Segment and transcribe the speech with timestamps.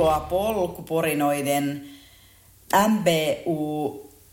[0.00, 1.84] Tervetuloa polkuporinoiden
[2.88, 4.28] MBU-jatkot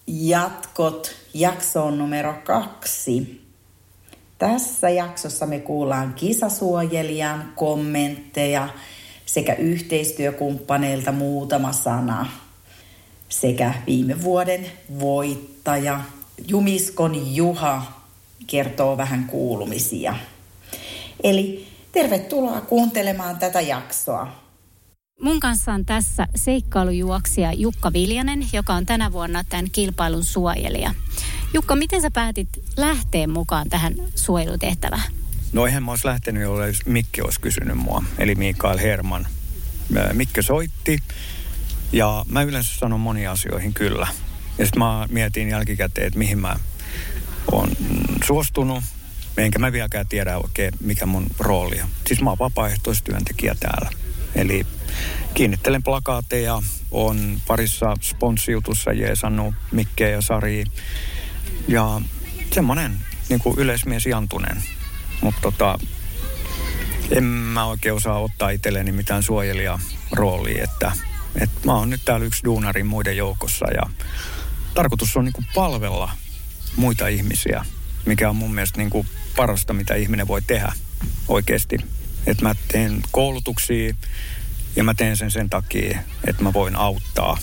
[1.34, 3.42] jaksoon numero kaksi.
[4.38, 8.70] Tässä jaksossa me kuullaan kisasuojelijan kommentteja
[9.26, 12.30] sekä yhteistyökumppaneilta muutama sana.
[13.30, 14.66] Sekä viime vuoden
[15.00, 16.00] voittaja
[16.48, 17.82] Jumiskon Juha
[18.48, 20.16] kertoo vähän kuulumisia.
[21.24, 24.47] Eli tervetuloa kuuntelemaan tätä jaksoa.
[25.22, 30.94] Mun kanssa on tässä seikkailujuoksija Jukka Viljanen, joka on tänä vuonna tämän kilpailun suojelija.
[31.54, 35.04] Jukka, miten sä päätit lähteä mukaan tähän suojelutehtävään?
[35.54, 39.28] No eihän mä olisi lähtenyt, jos Mikki olisi kysynyt mua, eli Mikael Herman.
[40.14, 41.00] Mikki soitti
[41.92, 44.08] ja mä yleensä sanon moniin asioihin kyllä.
[44.58, 46.56] Ja sitten mä mietin jälkikäteen, että mihin mä
[47.52, 47.70] oon
[48.26, 48.84] suostunut,
[49.38, 51.90] enkä mä vieläkään tiedä oikein, mikä mun rooli on.
[52.08, 53.90] Siis mä oon vapaaehtoistyöntekijä täällä.
[54.38, 54.66] Eli
[55.34, 60.64] kiinnittelen plakaateja, on parissa sponssijutussa jeesannut Mikkeä ja Sari.
[61.68, 62.02] Ja
[62.54, 63.00] semmoinen
[63.30, 64.64] niin kuin yleismies Jantunen.
[65.22, 65.80] Mutta tota,
[67.12, 69.80] en mä oikein osaa ottaa itselleni mitään suojelija
[70.12, 70.92] roolia, että,
[71.42, 73.90] että mä oon nyt täällä yksi duunari muiden joukossa ja
[74.74, 76.12] tarkoitus on niin kuin palvella
[76.76, 77.66] muita ihmisiä,
[78.06, 80.74] mikä on mun mielestä niin kuin parasta, mitä ihminen voi tehdä
[81.28, 81.78] oikeasti.
[82.28, 83.94] Että mä teen koulutuksia,
[84.76, 87.38] ja mä teen sen sen takia, että mä voin auttaa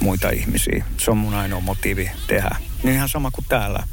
[0.00, 0.84] muita ihmisiä.
[0.98, 2.56] Se on mun ainoa motiivi tehdä.
[2.82, 3.88] Niin ihan sama kuin täällä.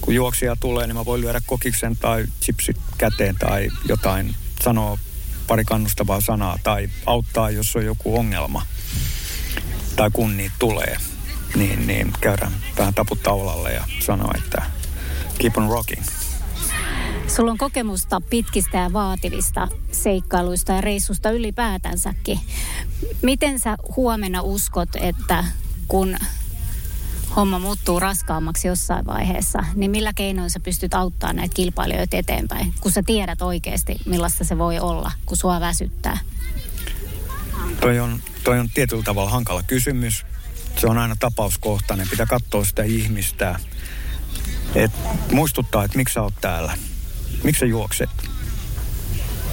[0.00, 4.98] Kun juoksia tulee, niin mä voin lyödä kokiksen tai chipsit käteen tai jotain, sanoa
[5.46, 8.66] pari kannustavaa sanaa tai auttaa, jos on joku ongelma.
[9.96, 10.96] Tai kun niitä tulee,
[11.56, 14.62] niin, niin käydään vähän taputtaa olalle ja sanoa, että
[15.38, 16.02] keep on rocking.
[17.28, 22.40] Sulla on kokemusta pitkistä ja vaativista seikkailuista ja reissusta ylipäätänsäkin.
[23.22, 25.44] Miten sä huomenna uskot, että
[25.88, 26.16] kun
[27.36, 32.92] homma muuttuu raskaammaksi jossain vaiheessa, niin millä keinoin sä pystyt auttamaan näitä kilpailijoita eteenpäin, kun
[32.92, 36.18] sä tiedät oikeasti, millaista se voi olla, kun sua väsyttää?
[37.80, 40.26] Toi on, toi on tietyllä tavalla hankala kysymys.
[40.80, 42.08] Se on aina tapauskohtainen.
[42.08, 43.60] Pitää katsoa sitä ihmistä.
[44.74, 44.92] Et
[45.32, 46.78] muistuttaa, että miksi sä oot täällä
[47.42, 48.10] miksi sä juokset?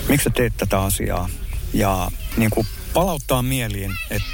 [0.09, 1.29] Miksi sä teet tätä asiaa?
[1.73, 4.27] Ja niin kuin palauttaa mieliin, että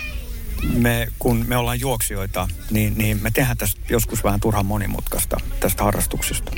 [0.73, 5.83] me, kun me ollaan juoksijoita, niin, niin me tehdään tästä joskus vähän turhan monimutkaista tästä
[5.83, 6.51] harrastuksesta.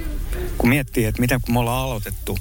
[0.58, 2.38] Kun miettii, että miten kun me ollaan aloitettu,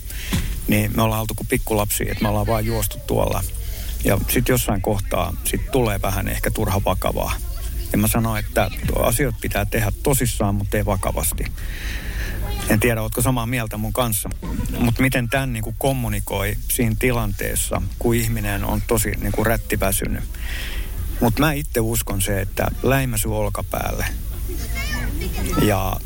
[0.68, 3.42] niin me ollaan oltu kuin pikkulapsi, että me ollaan vaan juostu tuolla.
[4.04, 7.32] Ja sitten jossain kohtaa sit tulee vähän ehkä turha vakavaa.
[7.92, 11.44] Ja mä sanoin, että asiat pitää tehdä tosissaan, mutta ei vakavasti.
[12.68, 14.30] En tiedä, oletko samaa mieltä mun kanssa.
[14.78, 20.24] Mutta miten tämän niin kommunikoi siinä tilanteessa, kun ihminen on tosi niin kuin rättiväsynyt.
[21.20, 24.06] Mutta mä itse uskon se, että läimäsy olkapäälle
[25.62, 25.96] ja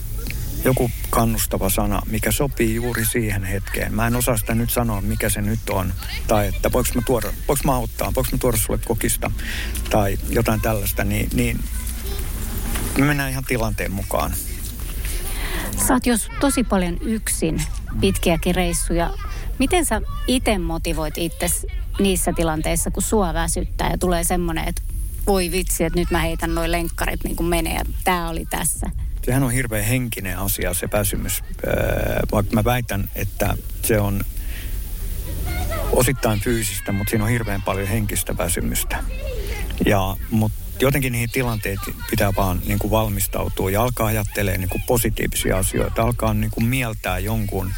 [0.65, 3.94] joku kannustava sana, mikä sopii juuri siihen hetkeen.
[3.94, 5.93] Mä en osaa sitä nyt sanoa, mikä se nyt on.
[6.27, 9.31] Tai että voiko mä, tuoda, voiko mä auttaa, voiko mä tuoda sulle kokista
[9.91, 11.05] tai jotain tällaista.
[11.05, 11.65] Niin, niin
[12.99, 14.34] me mennään ihan tilanteen mukaan.
[15.77, 17.62] Sä oot jos tosi paljon yksin
[18.00, 19.10] pitkiäkin reissuja.
[19.59, 21.47] Miten sä itse motivoit itse
[21.99, 24.82] niissä tilanteissa, kun sua väsyttää ja tulee semmoinen, että
[25.27, 28.91] voi vitsi, että nyt mä heitän noin lenkkarit niin kuin menee ja tää oli tässä.
[29.22, 31.44] Sehän on hirveän henkinen asia se väsymys.
[32.32, 34.20] Vaikka mä väitän, että se on
[35.93, 39.05] osittain fyysistä, mutta siinä on hirveän paljon henkistä väsymystä.
[39.87, 44.82] Ja, mutta jotenkin niihin tilanteisiin pitää vaan niin kuin valmistautua ja alkaa ajattelemaan niin kuin
[44.87, 47.73] positiivisia asioita, alkaa niin kuin mieltää jonkun.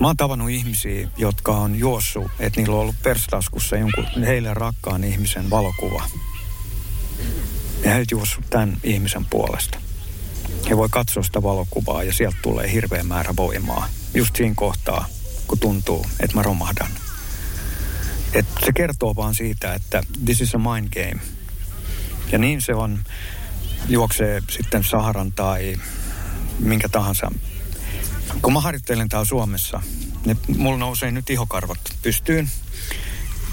[0.00, 5.04] Mä oon tavannut ihmisiä, jotka on juossut, että niillä on ollut perstaskussa jonkun heille rakkaan
[5.04, 6.04] ihmisen valokuva.
[7.84, 9.78] Ja he juossut tämän ihmisen puolesta.
[10.70, 13.88] He voi katsoa sitä valokuvaa ja sieltä tulee hirveä määrä voimaa.
[14.14, 15.06] Just siinä kohtaa,
[15.46, 16.90] kun tuntuu, että mä romahdan.
[18.32, 21.20] Et se kertoo vaan siitä, että this is a mind game–
[22.32, 22.98] ja niin se on,
[23.88, 25.76] juoksee sitten Saharan tai
[26.58, 27.32] minkä tahansa.
[28.42, 29.82] Kun mä harjoittelen täällä Suomessa,
[30.24, 32.50] niin mulla nousee nyt ihokarvat pystyyn,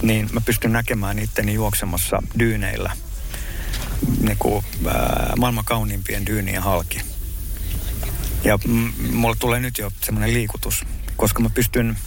[0.02, 2.92] niin mä pystyn näkemään itteni juoksemassa dyyneillä.
[4.22, 7.02] Niin kuin, ää, maailman kauniimpien dyynien halki.
[8.44, 10.86] Ja m- mulla tulee nyt jo semmoinen liikutus,
[11.16, 11.98] koska mä pystyn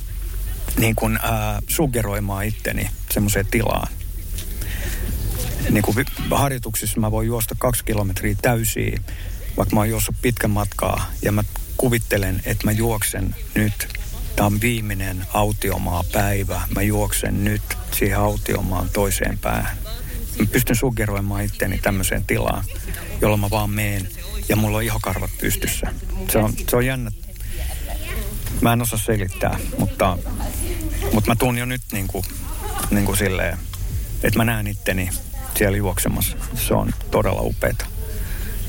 [0.79, 3.89] niin kuin, ää, suggeroimaan itteni semmoiseen tilaan.
[5.71, 9.01] Niin kuin harjoituksissa mä voin juosta kaksi kilometriä täysiä,
[9.57, 11.45] vaikka mä oon juossut pitkän matkaa ja mä
[11.77, 13.89] kuvittelen, että mä juoksen nyt.
[14.37, 16.61] Tämä on viimeinen autiomaa päivä.
[16.75, 17.63] Mä juoksen nyt
[17.93, 19.77] siihen autiomaan toiseen päähän.
[20.39, 22.65] Mä pystyn suggeroimaan itteni tämmöiseen tilaan,
[23.21, 24.09] jolloin mä vaan meen
[24.49, 25.87] ja mulla on ihokarvat pystyssä.
[26.33, 27.11] Se on, se on jännä.
[28.61, 30.19] Mä en osaa selittää, mutta,
[31.13, 32.25] mutta mä tuun jo nyt niin kuin,
[32.91, 33.59] niin kuin silleen,
[34.23, 35.11] että mä näen itteni
[35.59, 36.37] siellä juoksemassa.
[36.55, 37.87] Se on todella upeeta.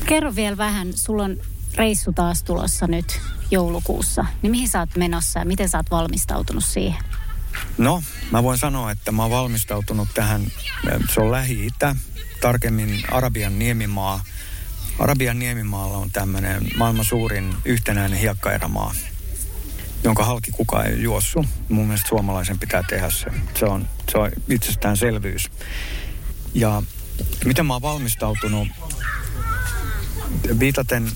[0.06, 1.36] Kerro vielä vähän, sulla on
[1.74, 3.20] reissu taas tulossa nyt
[3.50, 4.24] joulukuussa.
[4.42, 7.04] Niin mihin sä oot menossa ja miten sä oot valmistautunut siihen?
[7.78, 10.42] No, mä voin sanoa, että mä oon valmistautunut tähän,
[11.14, 11.96] se on Lähi-Itä,
[12.40, 14.24] tarkemmin Arabian niemimaa.
[14.98, 18.94] Arabian niemimaalla on tämmöinen maailman suurin yhtenäinen hiekkaerämaa,
[20.04, 21.44] jonka halki kukaan ei juossu.
[21.68, 23.26] Mun mielestä suomalaisen pitää tehdä se.
[23.58, 25.50] Se on, se on itsestäänselvyys.
[26.54, 26.82] Ja
[27.44, 28.68] miten mä oon valmistautunut,
[30.58, 31.10] viitaten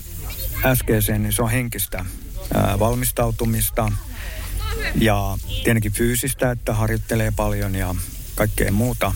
[0.65, 2.05] äskeiseen, niin se on henkistä
[2.53, 3.91] ää, valmistautumista
[4.95, 7.95] ja tietenkin fyysistä, että harjoittelee paljon ja
[8.35, 9.13] kaikkea muuta.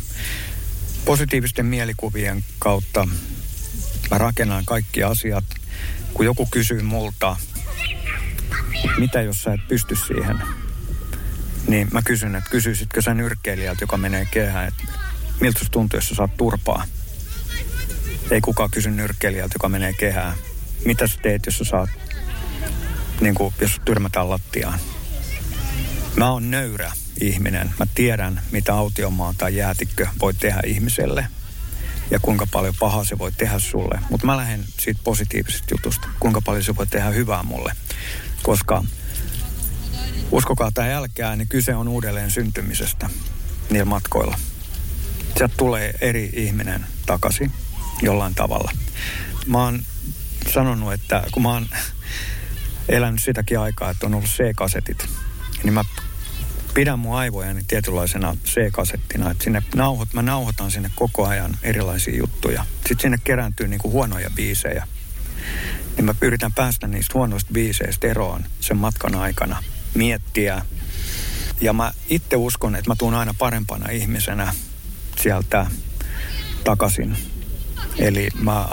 [1.05, 3.07] Positiivisten mielikuvien kautta
[4.11, 5.45] mä rakennan kaikki asiat.
[6.13, 7.35] Kun joku kysyy multa,
[8.97, 10.41] mitä jos sä et pysty siihen,
[11.67, 14.83] niin mä kysyn, että kysyisitkö sä nyrkkeilijältä, joka menee kehään, että
[15.41, 16.85] miltä tuntuu, jos sä saat turpaa?
[18.31, 20.37] Ei kukaan kysy nyrkkeilijältä, joka menee kehään.
[20.85, 21.89] Mitä sä teet, jos sä saat,
[23.21, 24.79] niin kuin, jos tyrmätään lattiaan?
[26.15, 26.91] Mä oon nöyrä
[27.21, 27.71] ihminen.
[27.79, 31.27] Mä tiedän, mitä autiomaa tai jäätikkö voi tehdä ihmiselle
[32.11, 33.99] ja kuinka paljon pahaa se voi tehdä sulle.
[34.09, 37.73] Mutta mä lähden siitä positiivisesta jutusta, kuinka paljon se voi tehdä hyvää mulle.
[38.43, 38.83] Koska
[40.31, 43.09] uskokaa tai älkää, niin kyse on uudelleen syntymisestä
[43.69, 44.37] niillä matkoilla.
[45.41, 47.51] Sieltä tulee eri ihminen takaisin
[48.01, 48.71] jollain tavalla.
[49.47, 49.81] Mä oon
[50.53, 51.67] sanonut, että kun mä oon
[52.89, 55.05] elänyt sitäkin aikaa, että on ollut C-kasetit,
[55.63, 55.83] niin mä
[56.73, 62.65] pidän mun aivojani tietynlaisena C-kasettina, että sinne nauhot, mä nauhoitan sinne koko ajan erilaisia juttuja.
[62.75, 64.87] Sitten sinne kerääntyy niinku huonoja biisejä.
[65.95, 69.63] Niin mä yritän päästä niistä huonoista biiseistä eroon sen matkan aikana,
[69.93, 70.65] miettiä.
[71.61, 74.53] Ja mä itse uskon, että mä tuun aina parempana ihmisenä
[75.23, 75.65] sieltä
[76.63, 77.17] takaisin.
[77.97, 78.65] Eli mä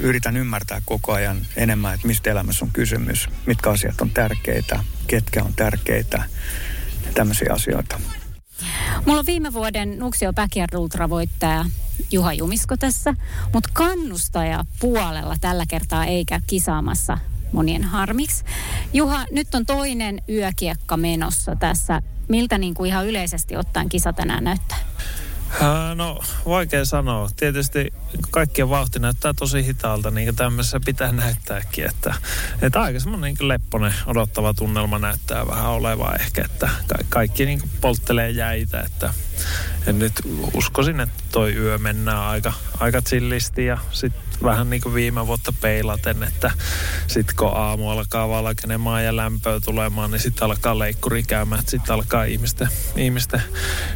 [0.00, 5.44] yritän ymmärtää koko ajan enemmän, että mistä elämässä on kysymys, mitkä asiat on tärkeitä, ketkä
[5.44, 6.22] on tärkeitä,
[7.14, 8.00] tämmöisiä asioita.
[9.06, 11.64] Mulla on viime vuoden Nuksio Backyard Ultra voittaja
[12.10, 13.14] Juha Jumisko tässä,
[13.52, 17.18] mutta kannustaja puolella tällä kertaa eikä kisaamassa
[17.52, 18.44] monien harmiksi.
[18.92, 22.02] Juha, nyt on toinen yökiekka menossa tässä.
[22.28, 24.78] Miltä niin kuin ihan yleisesti ottaen kisa tänään näyttää?
[25.94, 27.28] No, vaikea sanoa.
[27.36, 27.92] Tietysti
[28.30, 31.86] kaikkien vauhti näyttää tosi hitaalta, niin kuin tämmöisessä pitää näyttääkin.
[31.86, 32.14] Että,
[32.62, 36.70] että aika semmoinen niin lepponen odottava tunnelma näyttää vähän olevaa ehkä, että
[37.08, 38.80] kaikki niin polttelee jäitä.
[38.80, 39.14] Että,
[39.78, 40.12] että nyt
[40.54, 45.52] uskoisin, että toi yö mennään aika, aika chillisti ja sitten vähän niin kuin viime vuotta
[45.60, 46.50] peilaten, että
[47.06, 52.24] sitten kun aamu alkaa valkenemaan ja lämpöä tulemaan, niin sitten alkaa leikkuri käymään, sitten alkaa
[52.24, 53.42] ihmisten, ihmisten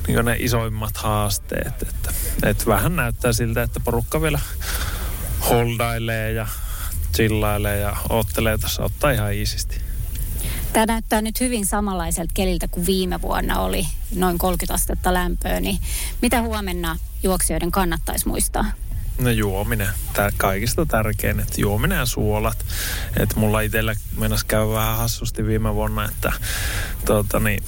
[0.06, 1.82] niin ne isoimmat haasteet.
[1.82, 4.40] Että, että vähän näyttää siltä, että porukka vielä
[5.48, 6.46] holdailee ja
[7.14, 9.87] chillailee ja ottelee tässä ottaa ihan iisisti.
[10.72, 15.78] Tämä näyttää nyt hyvin samanlaiselta keliltä kuin viime vuonna oli noin 30 astetta lämpöä, niin
[16.22, 18.64] mitä huomenna juoksijoiden kannattaisi muistaa?
[19.18, 19.88] No juominen.
[20.12, 22.66] Tää kaikista tärkein, että juominen ja suolat.
[23.20, 26.32] Että mulla itsellä mennessä käy vähän hassusti viime vuonna, että
[27.04, 27.62] tuota, niin,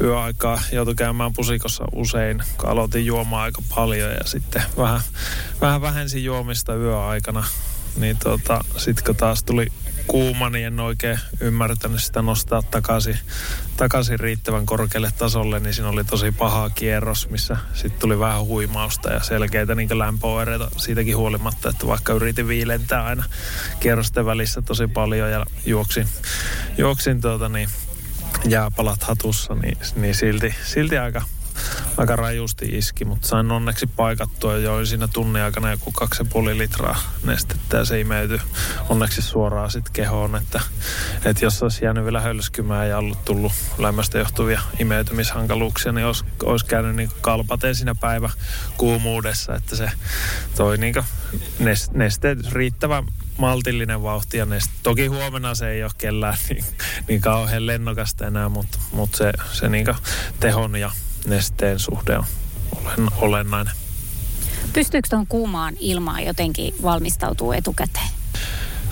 [0.00, 5.00] yöaikaa joutui käymään pusikossa usein, kun aloitin juomaan aika paljon ja sitten vähän,
[5.60, 7.44] vähän vähensin juomista yöaikana.
[7.96, 9.66] Niin tota, sitten kun taas tuli
[10.06, 13.18] kuuma, niin en oikein ymmärtänyt sitä nostaa takaisin,
[13.76, 19.12] takaisin riittävän korkealle tasolle, niin siinä oli tosi paha kierros, missä sitten tuli vähän huimausta
[19.12, 23.24] ja selkeitä niin lämpöoireita siitäkin huolimatta, että vaikka yritin viilentää aina
[23.80, 26.08] kierrosten välissä tosi paljon ja juoksin,
[26.78, 27.68] juoksin tuota niin,
[28.48, 31.22] jääpalat hatussa, niin, niin silti, silti aika
[31.96, 37.76] aika rajusti iski, mutta sain onneksi paikattua jo siinä tunnin aikana joku 2,5 litraa nestettä
[37.76, 38.40] ja se imeytyi
[38.88, 40.60] onneksi suoraan sitten kehoon, että,
[41.24, 46.66] että jos olisi jäänyt vielä hölskymään ja ollut tullut lämmöstä johtuvia imeytymishankaluuksia, niin olisi, olisi
[46.66, 48.30] käynyt niin kalpateen siinä päivä
[48.76, 49.90] kuumuudessa, että se
[50.56, 50.94] toi niin
[51.94, 53.04] nesteet riittävän
[53.38, 54.70] maltillinen vauhti ja nest.
[54.82, 56.64] Toki huomenna se ei ole kellään niin,
[57.08, 59.86] niin kauhean lennokasta enää, mutta, mutta se, se niin
[60.40, 60.90] tehon ja
[61.26, 62.24] nesteen suhde on
[62.72, 63.74] olen, olennainen.
[64.72, 68.08] Pystyykö tuon kuumaan ilmaan jotenkin valmistautuu etukäteen?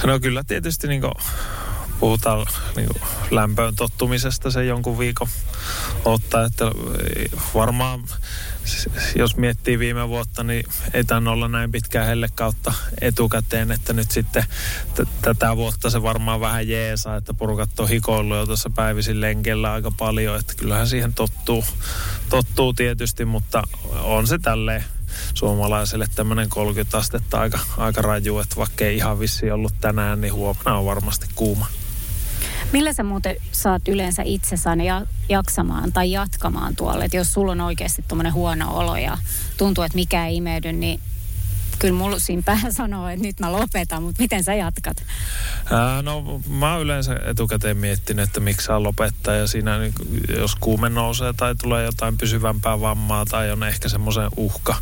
[0.07, 1.03] No kyllä tietysti niin
[2.01, 2.89] puhutaan niin
[3.31, 5.29] lämpöön tottumisesta se jonkun viikon
[6.05, 6.65] ottaa, että
[7.55, 8.01] varmaan
[9.17, 14.11] jos miettii viime vuotta, niin ei tämän olla näin pitkään helle kautta etukäteen, että nyt
[14.11, 14.45] sitten
[14.95, 19.73] t- tätä vuotta se varmaan vähän jeesaa, että porukat on hikoillut jo tuossa päivisin lenkellä
[19.73, 21.65] aika paljon, että kyllähän siihen tottuu,
[22.29, 23.63] tottuu tietysti, mutta
[24.03, 24.85] on se tälleen
[25.35, 30.35] suomalaiselle tämmöinen 30 astetta aika, aika raju, että vaikka ei ihan vissi ollut tänään, niin
[30.35, 31.67] huomenna on varmasti kuuma.
[32.73, 37.05] Millä sä muuten saat yleensä itsesään ja jaksamaan tai jatkamaan tuolle?
[37.05, 39.19] Että jos sulla on oikeasti tuommoinen huono olo ja
[39.57, 41.01] tuntuu, että mikä ei imeydy, niin
[41.79, 44.97] kyllä mulla siinä päähän sanoo, että nyt mä lopetan, mutta miten sä jatkat?
[45.71, 49.95] Ää, no mä oon yleensä etukäteen miettinyt, että miksi saa lopettaa ja siinä niin
[50.39, 54.77] jos kuume nousee tai tulee jotain pysyvämpää vammaa tai on ehkä semmoisen uhka,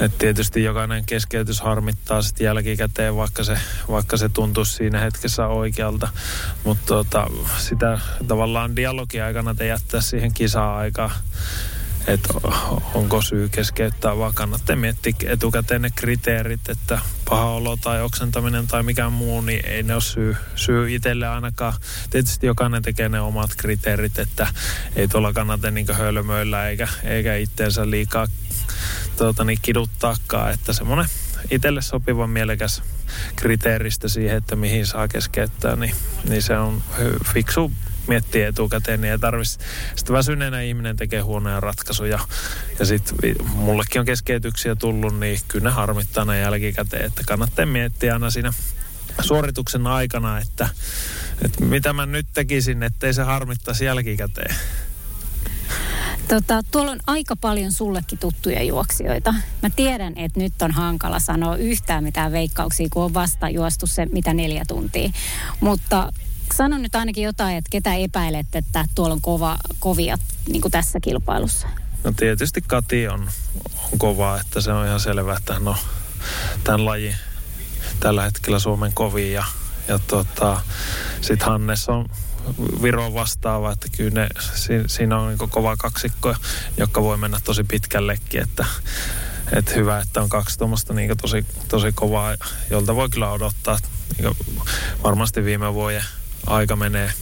[0.00, 3.58] et tietysti jokainen keskeytys harmittaa sitten jälkikäteen, vaikka se,
[3.90, 6.08] vaikka se tuntuisi siinä hetkessä oikealta.
[6.64, 7.26] Mutta tota,
[7.58, 11.10] sitä tavallaan dialogia aikana te jättää siihen kisa-aikaan
[12.06, 12.28] että
[12.94, 18.82] onko syy keskeyttää, vaan kannattaa miettiä etukäteen ne kriteerit, että paha olo tai oksentaminen tai
[18.82, 21.72] mikään muu, niin ei ne ole syy, syy itselle ainakaan.
[22.10, 24.46] Tietysti jokainen tekee ne omat kriteerit, että
[24.96, 28.26] ei tuolla kannata niin hölmöillä eikä, eikä itteensä liikaa
[29.16, 31.06] tuota, niin kiduttaakaan, että semmoinen
[31.50, 32.82] itselle sopiva mielekäs
[33.36, 35.94] kriteeristä siihen, että mihin saa keskeyttää, niin,
[36.28, 36.82] niin se on
[37.34, 37.72] fiksu
[38.06, 39.58] miettiä etukäteen, niin ei tarvitsisi.
[39.96, 42.18] Sitten väsyneenä ihminen tekee huonoja ratkaisuja.
[42.78, 43.16] Ja sitten
[43.54, 47.06] mullekin on keskeytyksiä tullut, niin kyllä ne harmittaa ne jälkikäteen.
[47.06, 48.52] Että kannattaa miettiä aina siinä
[49.20, 50.68] suorituksen aikana, että,
[51.44, 54.54] että mitä mä nyt tekisin, ettei se harmittaisi jälkikäteen.
[56.30, 59.34] Tota, tuolla on aika paljon sullekin tuttuja juoksijoita.
[59.62, 64.06] Mä tiedän, että nyt on hankala sanoa yhtään mitään veikkauksia, kun on vasta juostu se
[64.06, 65.10] mitä neljä tuntia.
[65.60, 66.12] Mutta
[66.54, 70.18] sano nyt ainakin jotain, että ketä epäilet, että tuolla on kova, kovia
[70.48, 71.68] niin kuin tässä kilpailussa.
[72.04, 73.30] No tietysti Kati on,
[73.92, 75.76] on kova, että se on ihan selvää, että no
[76.64, 77.14] tämän laji
[78.00, 79.44] tällä hetkellä Suomen kovin ja,
[79.88, 80.60] ja tota,
[81.20, 82.06] sitten Hannes on
[82.82, 84.28] Viro vastaava, että kyllä ne,
[84.86, 86.34] siinä on niin kova kaksikko,
[86.76, 88.64] joka voi mennä tosi pitkällekin, että,
[89.52, 92.36] että hyvä, että on kaksi tuommoista niin tosi, tosi kovaa,
[92.70, 93.78] jolta voi kyllä odottaa.
[94.18, 94.36] Niin
[95.04, 96.04] varmasti viime vuoden
[96.46, 97.12] aika menee,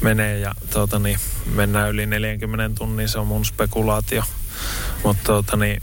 [0.00, 1.18] menee ja tuota, niin,
[1.54, 4.24] mennään yli 40 tunnin, se on mun spekulaatio.
[5.04, 5.82] Mutta tuota, niin,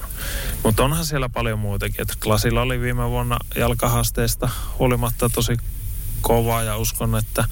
[0.64, 2.02] mut onhan siellä paljon muutakin.
[2.02, 4.50] Et Klasilla oli viime vuonna jalkahaasteesta
[4.80, 5.58] huolimatta tosi
[6.28, 7.46] kova ja uskon, että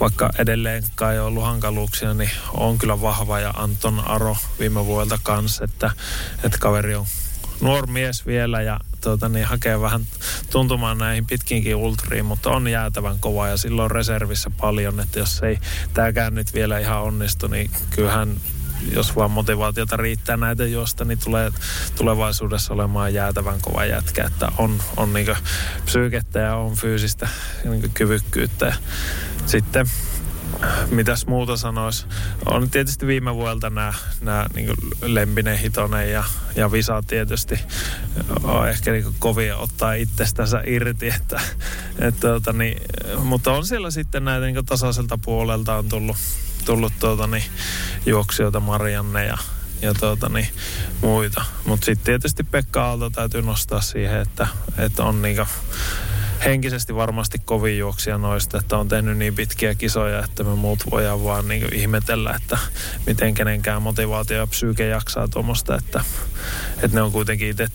[0.00, 5.64] vaikka edelleenkaan ei ollut hankaluuksia, niin on kyllä vahva ja Anton Aro viime vuodelta kanssa,
[5.64, 5.90] että,
[6.44, 7.06] että kaveri on
[7.60, 10.06] nuori mies vielä ja tuota, niin hakee vähän
[10.50, 15.58] tuntumaan näihin pitkinkin ultriin, mutta on jäätävän kova ja silloin reservissä paljon, että jos ei
[15.94, 18.36] tämäkään nyt vielä ihan onnistu, niin kyllähän
[18.94, 21.52] jos vaan motivaatiota riittää näitä juosta, niin tulee
[21.96, 25.36] tulevaisuudessa olemaan jäätävän kova jätkä, että on, on niin
[25.84, 27.28] psyykettä ja on fyysistä
[27.64, 28.66] niin kyvykkyyttä.
[28.66, 28.74] Ja
[29.46, 29.86] sitten
[30.90, 32.06] mitäs muuta sanois?
[32.46, 34.70] On tietysti viime vuodelta nämä, nämä niin
[35.02, 36.24] Lempinen, Hitonen ja,
[36.56, 37.60] ja Visa tietysti
[38.42, 41.40] on ehkä niin kovin ottaa itsestänsä irti, että,
[41.98, 42.82] että tuota, niin,
[43.24, 46.16] mutta on siellä sitten näitä niin tasaiselta puolelta on tullut,
[46.64, 47.44] tullut tuota, niin,
[48.06, 49.38] juoksijoita Marianne ja,
[49.82, 50.48] ja tuota, niin,
[51.00, 51.44] muita.
[51.64, 54.46] Mutta sitten tietysti Pekka Aalto täytyy nostaa siihen, että,
[54.78, 55.36] että on niin
[56.44, 61.24] henkisesti varmasti kovin juoksija noista, että on tehnyt niin pitkiä kisoja, että me muut voidaan
[61.24, 62.58] vaan niin ihmetellä, että
[63.06, 66.04] miten kenenkään motivaatio ja psyyke jaksaa tuommoista, että,
[66.82, 67.68] että ne on kuitenkin itse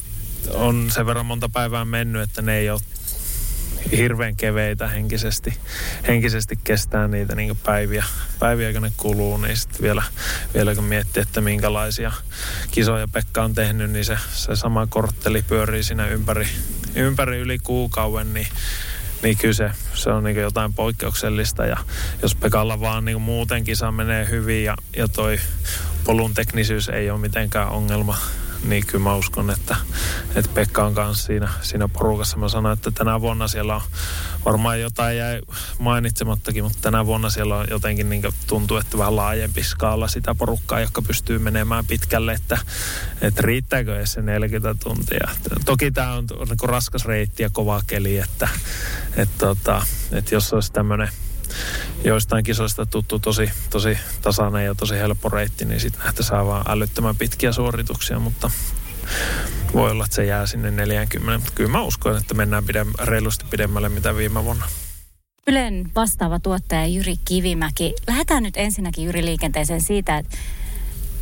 [0.53, 2.79] on sen verran monta päivää mennyt, että ne ei ole
[3.91, 5.58] hirveän keveitä henkisesti,
[6.08, 8.06] henkisesti kestää niitä niin päiviä,
[8.39, 10.03] päiviä, kun ne kuluu, niin sitten vielä,
[10.53, 12.12] vielä kun miettii, että minkälaisia
[12.72, 16.48] kisoja Pekka on tehnyt, niin se, se sama kortteli pyörii siinä ympäri,
[16.96, 18.48] ympäri yli kuukauden, niin
[19.24, 21.65] niin kyllä se, se on niin jotain poikkeuksellista.
[21.65, 21.77] Ja
[22.22, 25.39] jos Pekalla vaan niin muuten kisa menee hyvin ja, ja toi
[26.03, 28.17] polun teknisyys ei ole mitenkään ongelma
[28.64, 29.76] niin kyllä mä uskon, että,
[30.36, 32.38] että Pekka on kanssa siinä, siinä porukassa.
[32.38, 33.82] Mä sanoin, että tänä vuonna siellä on
[34.46, 35.42] varmaan jotain jäi
[35.80, 40.80] mainitsemattakin, mutta tänä vuonna siellä on jotenkin niin tuntuu, että vähän laajempi skaala sitä porukkaa,
[40.80, 42.58] joka pystyy menemään pitkälle, että,
[43.22, 45.28] että riittääkö edes se 40 tuntia.
[45.66, 48.50] Toki tämä on niin raskas reitti ja kova keli, että,
[49.16, 51.10] että, tota, että jos olisi tämmöinen
[52.04, 56.66] joistain kisoista tuttu tosi, tosi tasainen ja tosi helppo reitti, niin sitten nähtä saa vaan
[56.70, 58.51] älyttömän pitkiä suorituksia, mutta
[59.74, 61.38] voi olla, että se jää sinne 40.
[61.38, 64.66] Mutta kyllä mä uskon, että mennään pidem, reilusti pidemmälle mitä viime vuonna.
[65.48, 67.94] Ylen vastaava tuottaja Jyri Kivimäki.
[68.08, 70.38] Lähdetään nyt ensinnäkin Jyri liikenteeseen siitä, että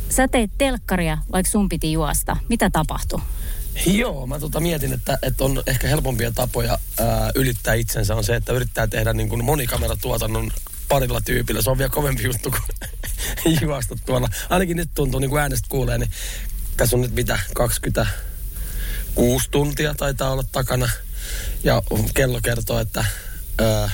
[0.08, 2.36] sä teit telkkaria, vaikka sun piti juosta.
[2.48, 3.20] Mitä tapahtui?
[3.86, 8.36] Joo, mä tota mietin, että, että on ehkä helpompia tapoja ää, ylittää itsensä on se,
[8.36, 10.50] että yrittää tehdä niin kuin monikameratuotannon
[10.88, 11.62] parilla tyypillä.
[11.62, 12.62] Se on vielä kovempi juttu kuin
[13.62, 14.28] juosta tuolla.
[14.50, 16.10] Ainakin nyt tuntuu, niin kuin äänestä kuulee, niin
[16.76, 20.88] tässä on nyt mitä, 26 tuntia taitaa olla takana.
[21.64, 21.82] Ja
[22.14, 23.04] kello kertoo, että
[23.58, 23.90] ää,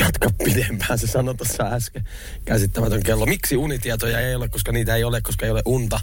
[0.00, 2.04] jatka pidempään, se sanoi tuossa äsken.
[2.44, 3.26] Käsittämätön kello.
[3.26, 6.00] Miksi unitietoja ei ole, koska niitä ei ole, koska ei ole unta.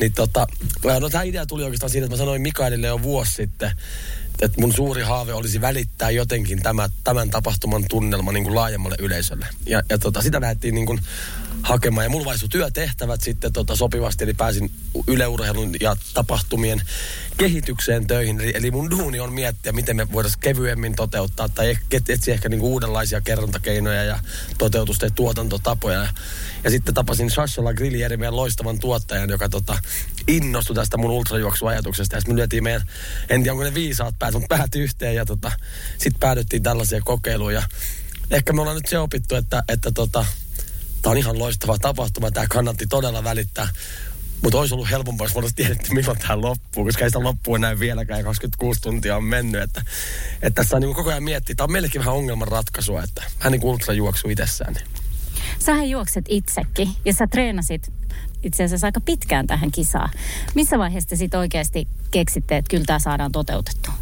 [0.00, 0.46] Niin tota,
[1.00, 3.70] no tämä idea tuli oikeastaan siitä, että mä sanoin Mikaelille jo vuosi sitten,
[4.40, 9.46] että mun suuri haave olisi välittää jotenkin tämä, tämän tapahtuman tunnelma niin kuin laajemmalle yleisölle.
[9.66, 11.00] Ja, ja tota, sitä lähdettiin niin kuin
[11.62, 12.04] hakemaan.
[12.04, 14.70] Ja mulla vaihtui työtehtävät sitten tota sopivasti, eli pääsin
[15.06, 16.82] yleurheilun ja tapahtumien
[17.36, 18.40] kehitykseen töihin.
[18.40, 22.72] Eli, eli mun duuni on miettiä, miten me voitaisiin kevyemmin toteuttaa tai etsiä ehkä niinku
[22.72, 24.18] uudenlaisia kerrontakeinoja ja
[24.58, 26.08] toteutusta ja tuotantotapoja.
[26.64, 27.30] Ja, sitten tapasin
[27.76, 29.78] Grillieri, meidän loistavan tuottajan, joka tota,
[30.28, 32.16] innostui tästä mun ultrajuoksuajatuksesta.
[32.16, 32.82] Ja sitten me lyötiin meidän,
[33.28, 35.52] en tiedä onko ne viisaat päät, mutta päät yhteen ja tota,
[35.98, 37.62] sitten päädyttiin tällaisia kokeiluja.
[38.30, 40.26] Ja ehkä me ollaan nyt se opittu, että, että tota,
[41.02, 43.68] Tämä on ihan loistava tapahtuma, tämä kannatti todella välittää.
[44.42, 47.80] Mutta olisi ollut helpompaa, jos voitaisiin tiedetty, milloin tämä loppuu, koska ei sitä loppua näin
[47.80, 49.62] vieläkään ja 26 tuntia on mennyt.
[49.62, 49.82] Että,
[50.42, 53.52] että tässä on niin koko ajan miettiä, tämä on meillekin vähän ongelman ratkaisua, että hän
[53.52, 54.74] niin ultra juoksu itsessään.
[54.74, 55.01] Niin.
[55.62, 57.92] Sähän juokset itsekin ja sä treenasit
[58.42, 60.10] itse asiassa aika pitkään tähän kisaan.
[60.54, 63.94] Missä vaiheessa sitten oikeasti keksitte, että kyllä tämä saadaan toteutettua?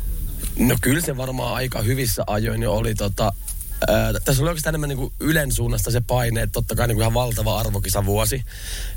[0.58, 3.32] No kyllä se varmaan aika hyvissä ajoin jo oli tota,
[3.88, 7.02] Ää, tässä oli oikeastaan enemmän niin Ylen suunnasta se paine, että totta kai niin kuin
[7.02, 8.44] ihan valtava arvokisavuosi.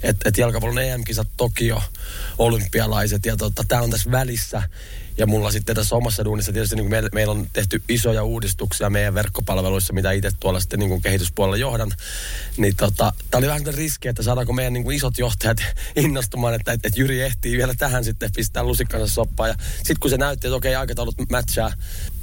[0.02, 1.82] Että et jalkapallon EM-kisat, Tokio,
[2.38, 4.64] olympialaiset ja tota, tämä on tässä välissä.
[5.18, 9.14] Ja mulla sitten tässä omassa duunissa tietysti niin meillä, meillä on tehty isoja uudistuksia meidän
[9.14, 11.92] verkkopalveluissa, mitä itse tuolla sitten niin kehityspuolella johdan.
[12.58, 15.58] Niin tota, tämä oli vähän riski, että saadaanko meidän niin kuin isot johtajat
[15.96, 19.50] innostumaan, että, että, että Jyri ehtii vielä tähän sitten pistää lusikkansa soppaan.
[19.50, 21.74] Ja sitten kun se näytti, että okei, aikataulut matchaa,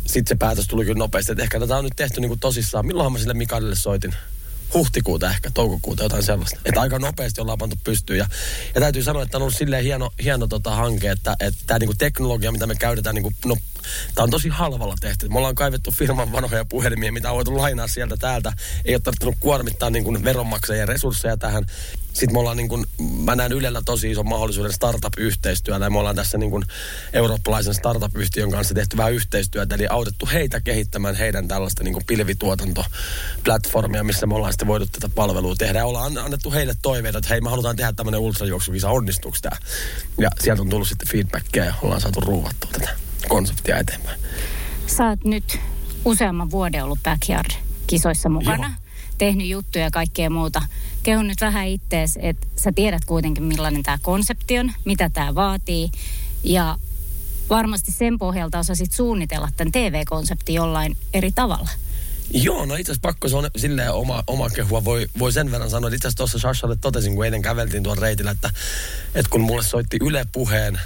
[0.07, 2.87] sitten se päätös tuli kyllä nopeasti, että ehkä tätä on nyt tehty niin kuin tosissaan.
[2.87, 4.15] Milloinhan mä sille Mikaelille soitin?
[4.75, 6.61] Huhtikuuta ehkä, toukokuuta, jotain sellaista.
[6.65, 8.19] Että aika nopeasti ollaan pantu pystyyn.
[8.19, 8.27] Ja,
[8.75, 11.95] ja täytyy sanoa, että on ollut silleen hieno, hieno tota hanke, että, että tämä niinku
[11.99, 13.57] teknologia, mitä me käytetään, niinku, no,
[14.15, 15.29] tämä on tosi halvalla tehty.
[15.29, 18.53] Me ollaan kaivettu firman vanhoja puhelimia, mitä on voitu lainaa sieltä täältä.
[18.85, 21.67] Ei ole tarvinnut kuormittaa niinku veronmaksajien resursseja tähän
[22.13, 26.17] sitten me ollaan niin kuin, mä näen Ylellä tosi ison mahdollisuuden startup-yhteistyöllä ja me ollaan
[26.17, 26.65] tässä niin kuin
[27.13, 34.05] eurooppalaisen startup-yhtiön kanssa tehty vähän yhteistyötä, eli autettu heitä kehittämään heidän tällaista niin kuin pilvituotantoplatformia,
[34.05, 35.79] missä me ollaan sitten voitu tätä palvelua tehdä.
[35.79, 39.57] Ja ollaan annettu heille toiveita, että hei, me halutaan tehdä tämmöinen ultrajuoksukisa, onnistuuko tämä?
[40.19, 44.21] Ja sieltä on tullut sitten feedbackia ja ollaan saatu ruuvattua tätä konseptia eteenpäin.
[44.87, 45.59] Sä oot nyt
[46.05, 48.67] useamman vuoden ollut Backyard-kisoissa mukana.
[48.67, 50.63] Joo tehnyt juttuja ja kaikkea muuta.
[51.03, 55.91] Kehu nyt vähän ittees, että sä tiedät kuitenkin millainen tämä konsepti on, mitä tämä vaatii.
[56.45, 56.79] Ja
[57.51, 61.69] varmasti sen pohjalta osasit suunnitella tämän TV-konsepti jollain eri tavalla.
[62.35, 64.85] Joo, no itse asiassa pakko se on silleen oma, oma kehua.
[64.85, 67.99] Voi, voi sen verran sanoa, että itse asiassa tuossa Shashalle totesin, kun eilen käveltiin tuon
[67.99, 68.51] reitillä, että,
[69.15, 70.81] että kun mulle soitti Yle puheen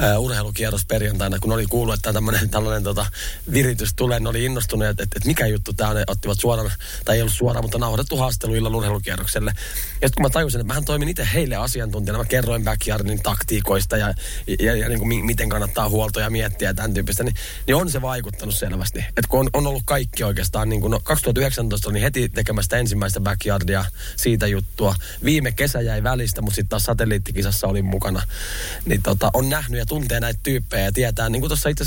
[0.00, 3.06] uh, urheilukierros perjantaina, kun oli kuullut, että tämmöinen tällainen tota,
[3.52, 6.70] viritys tulee, ne oli innostuneet, että, että, mikä juttu tämä on, ne ottivat suoraan,
[7.04, 9.52] tai ei ollut suoraan, mutta nauhoitettu haastelu illan urheilukierrokselle.
[9.56, 13.96] Ja sitten kun mä tajusin, että mähän toimin itse heille asiantuntijana, mä kerroin backyardin taktiikoista
[13.96, 14.14] ja,
[14.46, 17.34] ja, ja, ja niin kuin miten kannattaa huoltoja miettiä ja tämän tyyppistä, niin,
[17.66, 18.98] niin on se vaikuttanut selvästi.
[18.98, 23.20] Että kun on, on ollut kaikki oikeastaan, niin kuin, no 2019 oli heti tekemästä ensimmäistä
[23.20, 23.84] backyardia
[24.16, 24.94] siitä juttua.
[25.24, 28.22] Viime kesä jäi välistä, mutta sitten taas satelliittikisassa olin mukana.
[28.84, 31.84] Niin tota, on nähnyt ja tuntee näitä tyyppejä ja tietää, niin kuin tuossa itse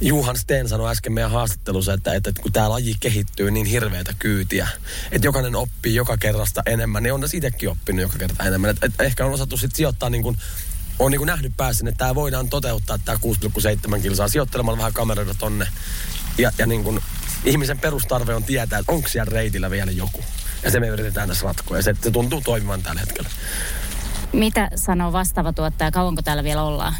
[0.00, 4.68] Juhan Steen sanoi äsken meidän haastattelussa, että, että, kun tämä laji kehittyy niin hirveätä kyytiä,
[5.12, 8.70] että jokainen oppii joka kerrasta enemmän, niin on ne itsekin oppinut joka kerta enemmän.
[8.70, 10.36] Että, että ehkä on osattu sitten sijoittaa niin kuin,
[10.98, 13.18] on niin kuin nähnyt päässä, että tämä voidaan toteuttaa tämä
[13.96, 15.68] 6,7 kilsaa sijoittelemalla vähän kameroita tonne.
[16.38, 17.00] Ja, ja niin kuin,
[17.44, 20.24] ihmisen perustarve on tietää, että onko siellä reitillä vielä joku.
[20.62, 23.30] Ja se me yritetään tässä ratkoa ja se, se tuntuu toimivan tällä hetkellä.
[24.34, 25.90] Mitä sanoo vastaava tuottaja?
[25.90, 26.94] Kauanko täällä vielä ollaan?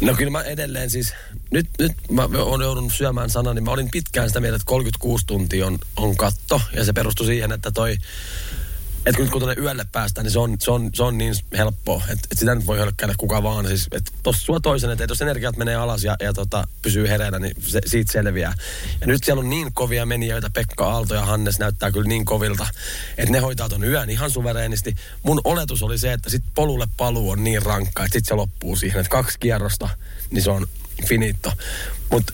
[0.00, 1.14] No kyllä mä edelleen siis,
[1.50, 5.26] nyt, nyt mä oon joudunut syömään sanan, niin mä olin pitkään sitä mieltä, että 36
[5.26, 6.60] tuntia on, on katto.
[6.72, 7.96] Ja se perustui siihen, että toi
[9.06, 12.02] että kun, kun tuonne yölle päästään, niin se on, se on, se on niin helppoa,
[12.02, 13.66] että, että sitä nyt voi hölkkäillä kuka vaan.
[13.66, 17.38] Siis, että tossa sua toisen, että jos energiat menee alas ja, ja tota, pysyy hereillä,
[17.38, 18.54] niin se, siitä selviää.
[19.00, 22.66] Ja nyt siellä on niin kovia menijöitä, Pekka Aalto ja Hannes näyttää kyllä niin kovilta,
[23.18, 24.94] että ne hoitaa ton yön ihan suvereenisti.
[25.22, 28.76] Mun oletus oli se, että sit polulle paluu on niin rankka, että sit se loppuu
[28.76, 29.88] siihen, että kaksi kierrosta,
[30.30, 30.66] niin se on
[31.06, 31.52] finito.
[32.10, 32.32] Mutta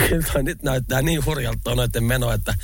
[0.42, 2.54] nyt näyttää niin hurjalta noiden meno, että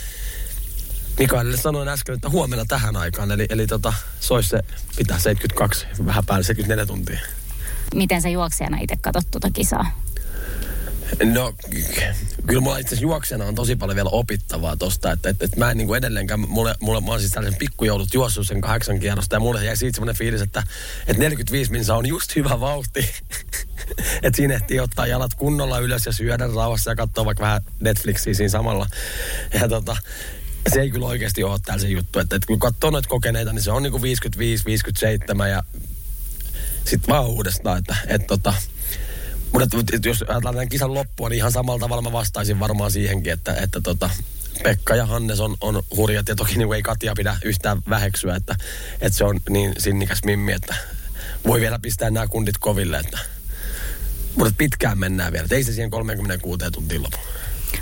[1.18, 3.30] Mikaelille sanoin äsken, että huomenna tähän aikaan.
[3.30, 4.60] Eli, eli tota, se olisi se,
[4.96, 7.20] pitää 72, vähän päälle 74 tuntia.
[7.94, 10.06] Miten sä juoksijana itse katsot tuota kisaa?
[11.24, 11.54] No,
[12.46, 15.76] kyllä mulla itse juoksena on tosi paljon vielä opittavaa tosta, että, että, että mä en
[15.76, 19.40] niin kuin edelleenkään, mulle, mulle, mä oon siis tällaisen pikkujoulut juossut sen kahdeksan kierrosta ja
[19.40, 20.62] mulle jäi siitä semmoinen fiilis, että,
[21.06, 23.00] että 45 minsa on just hyvä vauhti.
[24.22, 28.34] että siinä ehtii ottaa jalat kunnolla ylös ja syödä rauhassa ja katsoa vaikka vähän Netflixiä
[28.34, 28.86] siinä samalla.
[29.54, 29.96] Ja tota,
[30.72, 32.18] se ei kyllä oikeasti ole täällä se juttu.
[32.18, 35.62] Että, että kun katsoo noita kokeneita, niin se on niinku 55, 57 ja
[36.84, 38.54] sitten vaan uudestaan, että, että tota,
[39.52, 43.80] mutta jos ajatellaan kisan loppua, niin ihan samalla tavalla mä vastaisin varmaan siihenkin, että, että
[43.80, 44.10] tota,
[44.62, 48.56] Pekka ja Hannes on, on hurjat ja toki niin ei Katja pidä yhtään väheksyä, että,
[49.00, 50.74] että se on niin sinnikäs mimmi, että
[51.46, 53.18] voi vielä pistää nämä kundit koville, että
[54.36, 57.16] mutta pitkään mennään vielä, ei se siihen 36 tuntiin lopu.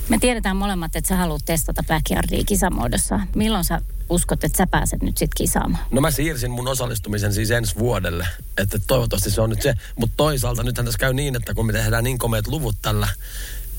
[0.08, 3.20] Me tiedetään molemmat, että sä haluat testata backyardia kisamuodossa.
[3.34, 3.80] Milloin sä
[4.10, 5.84] uskot, että sä pääset nyt sit kisaamaan?
[5.90, 8.26] No mä siirsin mun osallistumisen siis ensi vuodelle.
[8.58, 9.74] Että toivottavasti se on nyt se.
[9.96, 13.08] Mutta toisaalta nythän tässä käy niin, että kun me tehdään niin komeat luvut tällä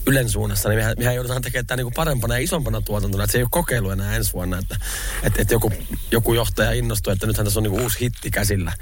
[0.07, 3.37] Ylen suunnassa, niin mehän, mehän joudutaan tekemään tämä niin parempana ja isompana tuotantona, että se
[3.37, 4.77] ei ole kokeilu enää ensi vuonna, että,
[5.23, 5.71] että, että joku,
[6.11, 8.73] joku johtaja innostuu, että nythän tässä on niin uusi hitti käsillä.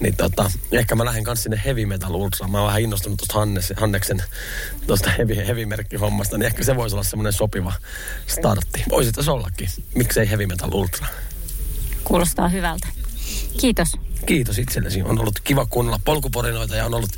[0.00, 2.48] Niin tota, ehkä mä lähden kanssa sinne Heavy Metal Ultra.
[2.48, 4.22] Mä oon vähän innostunut tuosta Hannes, Hanneksen
[4.86, 5.66] tuosta heavy, heavy
[6.00, 7.72] hommasta, niin ehkä se voisi olla semmoinen sopiva
[8.26, 8.84] startti.
[8.90, 9.68] Voisi tässä ollakin.
[9.94, 11.06] Miksei Heavy Metal Ultra?
[12.04, 12.88] Kuulostaa hyvältä.
[13.60, 13.88] Kiitos.
[14.26, 15.02] Kiitos itsellesi.
[15.02, 17.10] On ollut kiva kuunnella polkuporinoita ja on ollut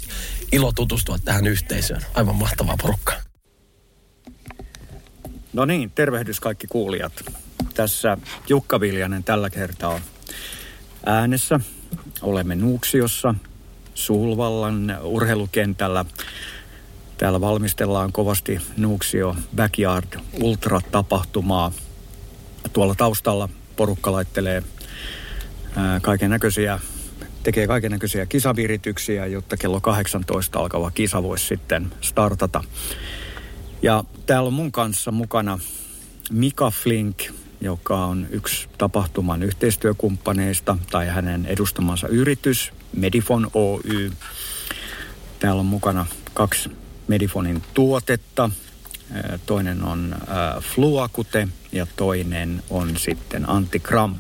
[0.53, 2.03] ilo tutustua tähän yhteisöön.
[2.15, 3.32] Aivan mahtavaa porukkaa.
[5.53, 7.13] No niin, tervehdys kaikki kuulijat.
[7.75, 10.01] Tässä Jukka Viljanen tällä kertaa
[11.07, 11.61] äänessä.
[12.23, 13.35] Olemme Nuuksiossa,
[13.95, 16.05] Sulvallan urheilukentällä.
[17.19, 21.73] Täällä valmistellaan kovasti Nuuksio Backyard Ultra-tapahtumaa.
[22.73, 24.63] Tuolla taustalla porukka laittelee
[26.03, 26.81] kaiken näköisiä
[27.43, 32.65] tekee kaiken näköisiä kisavirityksiä, jotta kello 18 alkava kisa voisi sitten startata.
[33.83, 35.59] Ja täällä on mun kanssa mukana
[36.31, 37.23] Mika Flink,
[37.61, 44.13] joka on yksi tapahtuman yhteistyökumppaneista tai hänen edustamansa yritys, Medifon Oy.
[45.39, 46.71] Täällä on mukana kaksi
[47.09, 48.51] Medifonin tuotetta.
[49.47, 50.17] Toinen on
[50.61, 54.15] Fluakute ja toinen on sitten Antikram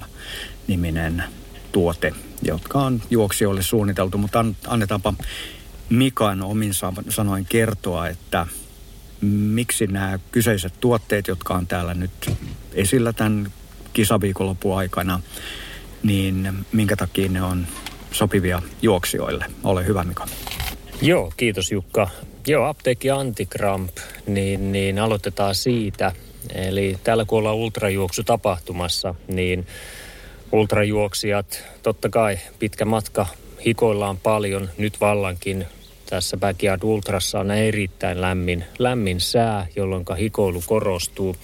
[0.66, 1.24] niminen
[1.72, 4.18] tuote, jotka on juoksijoille suunniteltu.
[4.18, 5.14] Mutta annetaanpa
[5.88, 6.72] Mikan omin
[7.08, 8.46] sanoin kertoa, että–
[9.30, 12.30] miksi nämä kyseiset tuotteet, jotka on täällä nyt
[12.74, 13.52] esillä tämän
[13.92, 15.20] kisaviikonlopun aikana,
[16.02, 17.66] niin minkä takia ne on
[18.12, 19.44] sopivia juoksijoille?
[19.64, 20.26] Ole hyvä Mika.
[21.02, 22.08] Joo, kiitos Jukka.
[22.46, 26.12] Joo, apteekki Antikramp, niin, niin aloitetaan siitä.
[26.54, 29.66] Eli täällä kun ollaan ultrajuoksu tapahtumassa, niin
[30.52, 33.26] ultrajuoksijat, totta kai pitkä matka,
[33.66, 35.66] hikoillaan paljon, nyt vallankin
[36.12, 41.36] tässä Backyard Ultrassa on erittäin lämmin, lämmin sää, jolloin hikoilu korostuu.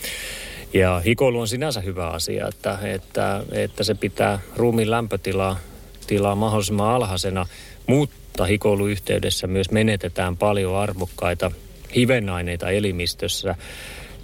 [0.75, 5.59] Ja hikoilu on sinänsä hyvä asia, että, että, että se pitää ruumiin lämpötilaa
[6.07, 7.47] tilaa mahdollisimman alhaisena,
[7.87, 11.51] mutta hikoiluyhteydessä myös menetetään paljon arvokkaita
[11.95, 13.55] hivenaineita elimistössä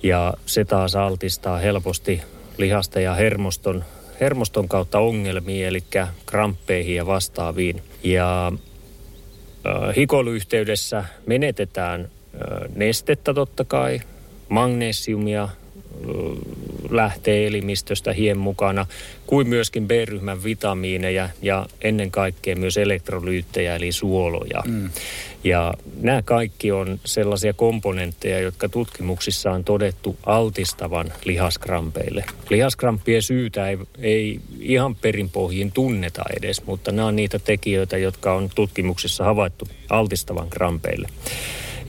[0.03, 2.23] ja se taas altistaa helposti
[2.59, 3.85] lihasta ja hermoston,
[4.21, 5.85] hermoston kautta ongelmiin, eli
[6.27, 7.83] kramppeihin ja vastaaviin.
[8.03, 8.53] Ja
[9.97, 12.09] hikoiluyhteydessä menetetään
[12.75, 14.01] nestettä totta kai,
[14.49, 15.49] magnesiumia
[16.91, 18.87] lähtee elimistöstä hien mukana,
[19.27, 24.63] kuin myöskin B-ryhmän vitamiineja ja ennen kaikkea myös elektrolyyttejä eli suoloja.
[24.67, 24.91] Mm.
[25.45, 32.25] Ja nämä kaikki on sellaisia komponentteja, jotka tutkimuksissa on todettu altistavan lihaskrampeille.
[32.51, 38.51] Lihaskramppien syytä ei, ei ihan perinpohjiin tunneta edes, mutta nämä on niitä tekijöitä, jotka on
[38.55, 41.09] tutkimuksissa havaittu altistavan krampeille.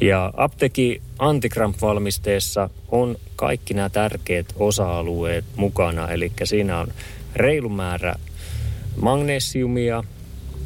[0.01, 6.87] Ja apteeki Antikramp-valmisteessa on kaikki nämä tärkeät osa-alueet mukana, eli siinä on
[7.35, 8.15] reilu määrä
[9.01, 10.03] magnesiumia,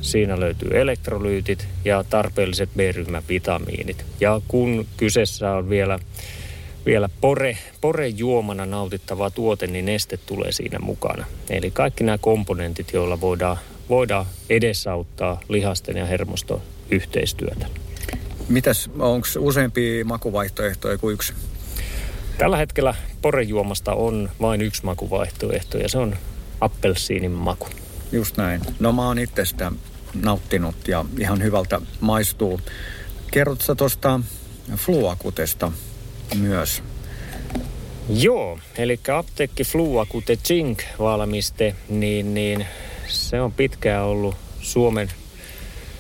[0.02, 4.06] Siinä löytyy elektrolyytit ja tarpeelliset B-ryhmän vitamiinit.
[4.20, 6.00] Ja kun kyseessä on vielä,
[6.86, 11.26] vielä pore, pore juomana nautittava tuote, niin neste tulee siinä mukana.
[11.50, 13.58] Eli kaikki nämä komponentit, joilla voidaan,
[13.90, 16.62] voidaan edesauttaa lihasten ja hermoston
[16.92, 17.66] yhteistyötä.
[18.50, 21.34] Mitäs, onko useampia makuvaihtoehtoja kuin yksi?
[22.38, 26.16] Tällä hetkellä porejuomasta on vain yksi makuvaihtoehto ja se on
[26.62, 27.68] appelsiinin maku.
[28.12, 28.62] Just näin.
[28.80, 29.72] No mä oon itse sitä
[30.14, 32.62] nauttinut ja ihan hyvältä maistuu.
[33.32, 34.20] Kerrotko tuosta
[34.76, 35.72] fluakutesta
[36.36, 36.84] myös?
[38.10, 42.66] Joo, eli apteekki Fluakute Zink valmiste, niin, niin
[43.08, 45.12] se on pitkään ollut Suomen,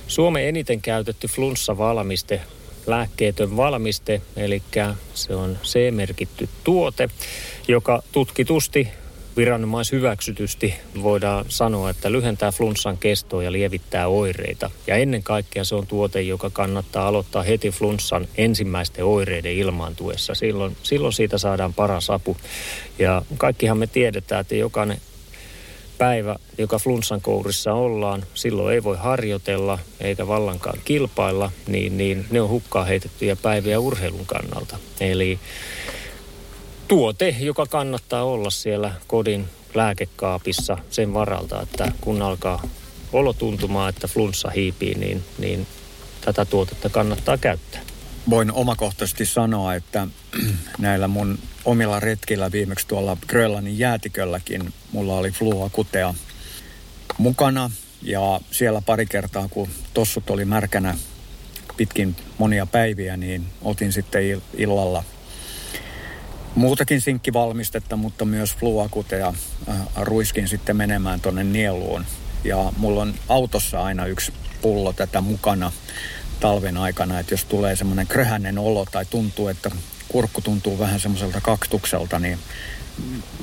[0.10, 2.41] Suomen eniten käytetty flunssa-valmiste,
[2.88, 4.62] lääkkeetön valmiste, eli
[5.13, 7.10] se on C-merkitty tuote,
[7.67, 8.88] joka tutkitusti
[9.38, 14.72] viranomaishyväksytysti voidaan sanoa, että lyhentää flunssan kestoa ja lievittää oireita.
[14.88, 20.36] Ja ennen kaikkea se on tuote, joka kannattaa aloittaa heti flunssan ensimmäisten oireiden ilmaantuessa.
[20.36, 22.38] Silloin, silloin siitä saadaan paras apu.
[23.00, 24.98] Ja kaikkihan me tiedetään, että jokainen
[25.99, 32.41] päivä, joka flunssan kourissa ollaan, silloin ei voi harjoitella eikä vallankaan kilpailla, niin, niin ne
[32.41, 34.77] on hukkaan heitettyjä päiviä urheilun kannalta.
[34.99, 35.39] Eli
[36.88, 42.62] tuote, joka kannattaa olla siellä kodin lääkekaapissa sen varalta, että kun alkaa
[43.13, 45.67] olo tuntumaan, että flunssa hiipii, niin, niin
[46.21, 47.88] tätä tuotetta kannattaa käyttää.
[48.29, 50.08] Voin omakohtaisesti sanoa, että
[50.79, 56.13] näillä mun omilla retkillä viimeksi tuolla Grönlannin jäätikölläkin mulla oli flua kutea
[57.17, 60.97] mukana ja siellä pari kertaa, kun tossut oli märkänä
[61.77, 65.03] pitkin monia päiviä, niin otin sitten illalla
[66.55, 69.34] muutakin sinkkivalmistetta, mutta myös fluakutea
[69.69, 72.05] äh, ruiskin sitten menemään tuonne nieluun.
[72.43, 75.71] Ja mulla on autossa aina yksi pullo tätä mukana
[76.39, 79.71] talven aikana, että jos tulee semmoinen kröhänen olo tai tuntuu, että
[80.08, 82.39] kurkku tuntuu vähän semmoiselta kaktukselta, niin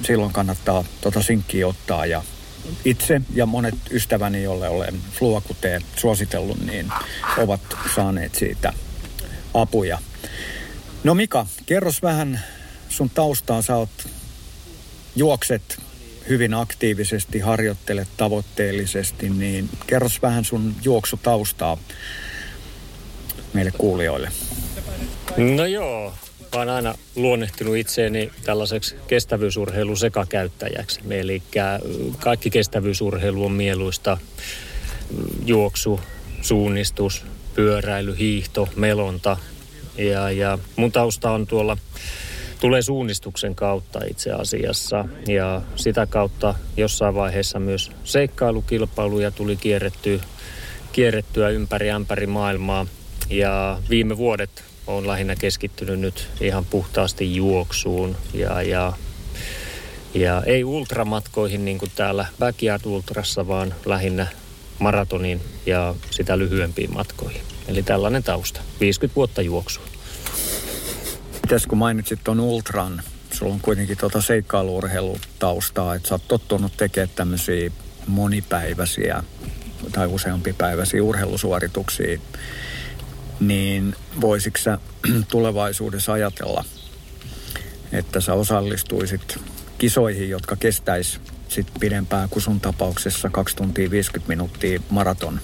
[0.02, 2.06] silloin kannattaa tuota sinkkiä ottaa.
[2.06, 2.22] Ja
[2.85, 6.92] itse ja monet ystäväni, joille olen fluakuteen suositellut, niin
[7.38, 7.61] ovat
[7.94, 8.72] saaneet siitä
[9.54, 9.98] apuja.
[11.04, 12.40] No Mika, kerros vähän
[12.88, 14.09] sun taustaa, sä oot,
[15.16, 15.80] juokset
[16.28, 21.78] hyvin aktiivisesti, harjoittelet tavoitteellisesti, niin kerros vähän sun juoksutaustaa
[23.56, 24.30] meille kuulijoille.
[25.36, 31.00] No joo, mä oon aina luonnehtinut itseäni tällaiseksi kestävyysurheilun sekakäyttäjäksi.
[31.10, 31.42] Eli
[32.18, 34.18] kaikki kestävyysurheilu on mieluista.
[35.46, 36.00] Juoksu,
[36.42, 39.36] suunnistus, pyöräily, hiihto, melonta.
[39.98, 41.76] Ja, ja mun tausta on tuolla
[42.60, 45.04] tulee suunnistuksen kautta itse asiassa.
[45.26, 50.18] Ja sitä kautta jossain vaiheessa myös seikkailukilpailuja tuli kierrettyä,
[50.92, 52.86] kierrettyä ympäri ämpäri maailmaa.
[53.30, 58.92] Ja viime vuodet on lähinnä keskittynyt nyt ihan puhtaasti juoksuun ja, ja,
[60.14, 64.26] ja ei ultramatkoihin niin kuin täällä Backyard Ultrassa, vaan lähinnä
[64.78, 67.42] maratonin ja sitä lyhyempiin matkoihin.
[67.68, 68.60] Eli tällainen tausta.
[68.80, 69.84] 50 vuotta juoksua.
[71.42, 77.10] Mites kun mainitsit tuon Ultran, sulla on kuitenkin tuota seikkailuurheilutaustaa, että sä oot tottunut tekemään
[77.14, 77.70] tämmöisiä
[78.06, 79.22] monipäiväisiä
[79.92, 82.18] tai useampipäiväisiä urheilusuorituksia,
[83.40, 84.79] niin voisitko sä
[85.31, 86.64] tulevaisuudessa ajatella,
[87.92, 89.38] että sä osallistuisit
[89.79, 95.40] kisoihin, jotka kestäis sit pidempään kuin sun tapauksessa 2 tuntia 50 minuuttia maraton?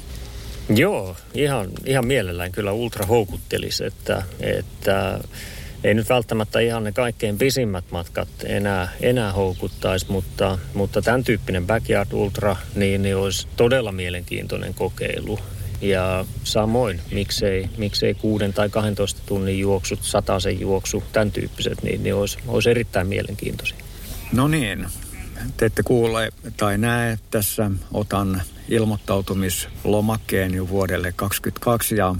[0.68, 5.20] Joo, ihan, ihan mielellään kyllä ultra houkuttelisi, että, että
[5.84, 11.66] ei nyt välttämättä ihan ne kaikkein pisimmät matkat enää, enää houkuttaisi, mutta, mutta tämän tyyppinen
[11.66, 15.38] Backyard Ultra niin, niin olisi todella mielenkiintoinen kokeilu.
[15.82, 20.00] Ja samoin, miksei, miksei kuuden tai 12 tunnin juoksut,
[20.38, 23.78] sen juoksu, tämän tyyppiset, niin, niin olisi, olisi erittäin mielenkiintoisia.
[24.32, 24.86] No niin,
[25.56, 32.14] te ette kuule tai näe tässä, otan ilmoittautumislomakkeen jo vuodelle 2022 ja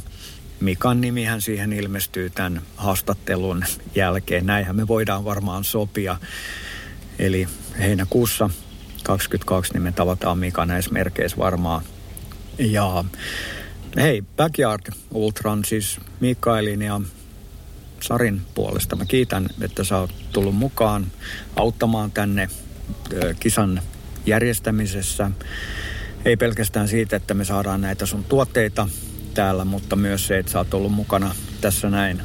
[0.62, 4.46] Mikan nimihän siihen ilmestyy tämän haastattelun jälkeen.
[4.46, 6.16] Näinhän me voidaan varmaan sopia.
[7.18, 7.48] Eli
[7.79, 8.51] heinäkuussa
[9.05, 11.83] 22 niin me tavataan Mika näissä merkeissä varmaan.
[12.59, 13.05] Ja
[13.97, 17.01] hei, Backyard Ultran siis Mikaelin ja
[18.01, 18.97] Sarin puolesta.
[18.97, 21.07] Mä kiitän, että sä oot tullut mukaan
[21.57, 22.49] auttamaan tänne
[23.41, 23.83] kisan
[24.27, 25.31] järjestämisessä.
[26.25, 28.88] Ei pelkästään siitä, että me saadaan näitä sun tuotteita
[29.35, 32.23] täällä, mutta myös se, että sä oot ollut mukana tässä näin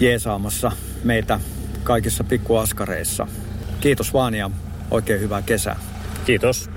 [0.00, 0.72] jeesaamassa
[1.04, 1.40] meitä
[1.84, 3.26] kaikissa pikkuaskareissa.
[3.80, 4.50] Kiitos vaan ja
[4.90, 5.76] oikein hyvää kesää.
[6.24, 6.70] Kiitos.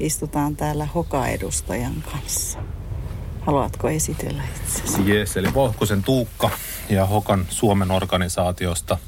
[0.00, 2.58] Istutaan täällä Hoka-edustajan kanssa.
[3.40, 5.10] Haluatko esitellä itsesi?
[5.10, 6.50] Jes, eli Vohkosen Tuukka
[6.90, 8.98] ja Hokan Suomen organisaatiosta.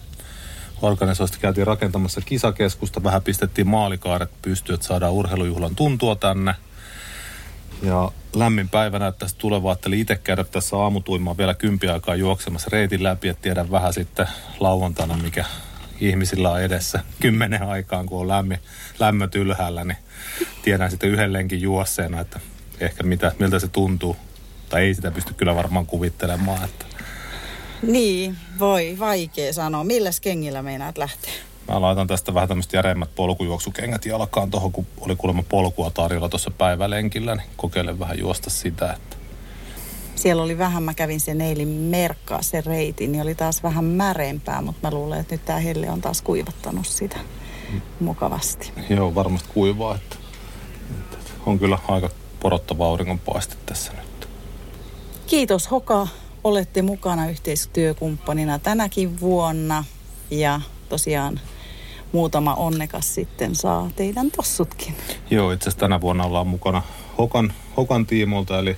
[0.82, 6.54] Organisaatiosta käytiin rakentamassa kisakeskusta, vähän pistettiin maalikaaret pystyyn, että saadaan urheilujuhlan tuntua tänne.
[7.82, 13.02] Ja lämmin päivä näyttäisi tulevaa, ajattelin itse käydä tässä aamutuimaan vielä kympi aikaa juoksemassa reitin
[13.02, 14.26] läpi, että tiedän vähän sitten
[14.60, 15.44] lauantaina, mikä
[16.08, 18.58] ihmisillä on edessä kymmenen aikaan, kun on lämmin,
[18.98, 19.96] lämmöt ylhäällä, niin
[20.62, 22.40] tiedän sitten yhden lenkin juosseena, että
[22.80, 24.16] ehkä mitä, miltä se tuntuu.
[24.68, 26.64] Tai ei sitä pysty kyllä varmaan kuvittelemaan.
[26.64, 26.86] Että.
[27.82, 29.84] Niin, voi, vaikea sanoa.
[29.84, 31.32] Milläs kengillä meinaat lähteä?
[31.68, 36.50] Mä laitan tästä vähän tämmöistä järeimmät polkujuoksukengät jalkaan tuohon, kun oli kuulemma polkua tarjolla tuossa
[36.50, 38.92] päivälenkillä, niin kokeilen vähän juosta sitä.
[38.92, 39.21] Että.
[40.14, 44.62] Siellä oli vähän, mä kävin sen eilen merkkaa sen reitin, niin oli taas vähän märempää,
[44.62, 47.18] mutta mä luulen, että nyt tämä helle on taas kuivattanut sitä
[48.00, 48.72] mukavasti.
[48.90, 50.16] Joo, varmasti kuivaa, että,
[51.00, 54.28] että on kyllä aika porottava auringonpaiste tässä nyt.
[55.26, 56.08] Kiitos Hoka,
[56.44, 59.84] olette mukana yhteistyökumppanina tänäkin vuonna
[60.30, 61.40] ja tosiaan
[62.12, 64.94] muutama onnekas sitten saa teidän tossutkin.
[65.30, 66.82] Joo, itse asiassa tänä vuonna ollaan mukana
[67.18, 68.76] Hokan, Hokan tiimolta, eli,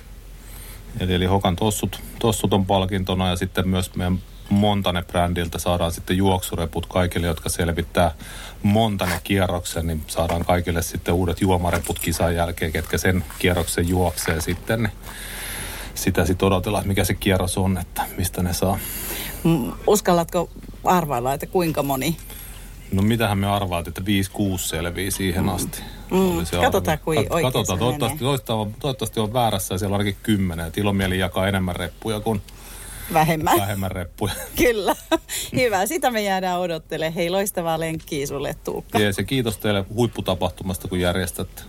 [0.99, 6.85] eli, eli Hokan tossut, tossut on palkintona ja sitten myös meidän Montane-brändiltä saadaan sitten juoksureput
[6.85, 8.11] kaikille, jotka selvittää
[8.63, 14.83] Montane-kierroksen, niin saadaan kaikille sitten uudet juomareput kisan jälkeen, ketkä sen kierroksen juoksee sitten.
[14.83, 14.93] Niin
[15.95, 18.79] sitä sitten odotellaan, mikä se kierros on, että mistä ne saa.
[19.43, 20.49] Mm, uskallatko
[20.83, 22.17] arvailla, että kuinka moni?
[22.91, 25.81] No mitähän me arvaat, että 5-6 selvii siihen asti.
[26.11, 26.45] Mm.
[26.45, 30.71] se Katsotaan, kuin Kat, Katsotaan, toivottavasti, toivottavasti, toivottavasti on väärässä ja siellä on ainakin kymmenen.
[30.77, 32.41] Ilomieli jakaa enemmän reppuja kuin
[33.13, 33.59] Vähemmän.
[33.59, 34.33] Vähemmän reppuja.
[34.63, 34.95] Kyllä.
[35.55, 35.85] Hyvä.
[35.85, 37.13] Sitä me jäädään odottelemaan.
[37.13, 38.99] Hei, loistavaa lenkkiä sulle, Tuukka.
[38.99, 41.61] Jees, ja kiitos teille huipputapahtumasta, kun järjestätte.